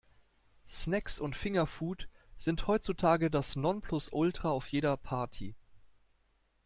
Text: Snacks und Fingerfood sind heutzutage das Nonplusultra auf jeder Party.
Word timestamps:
Snacks 0.67 1.19
und 1.19 1.35
Fingerfood 1.35 2.09
sind 2.35 2.65
heutzutage 2.65 3.29
das 3.29 3.55
Nonplusultra 3.55 4.49
auf 4.49 4.65
jeder 4.71 4.97
Party. 4.97 5.53